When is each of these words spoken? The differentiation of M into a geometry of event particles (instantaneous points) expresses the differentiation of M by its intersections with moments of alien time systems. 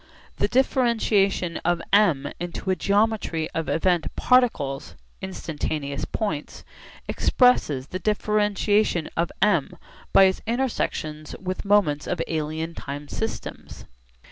The 0.37 0.47
differentiation 0.47 1.57
of 1.57 1.79
M 1.93 2.31
into 2.39 2.71
a 2.71 2.75
geometry 2.75 3.47
of 3.51 3.69
event 3.69 4.07
particles 4.15 4.95
(instantaneous 5.21 6.05
points) 6.05 6.63
expresses 7.07 7.85
the 7.89 7.99
differentiation 7.99 9.11
of 9.15 9.31
M 9.43 9.77
by 10.11 10.23
its 10.23 10.41
intersections 10.47 11.35
with 11.39 11.65
moments 11.65 12.07
of 12.07 12.19
alien 12.27 12.73
time 12.73 13.09
systems. 13.09 13.85